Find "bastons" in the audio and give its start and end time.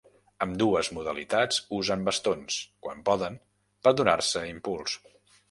2.07-2.57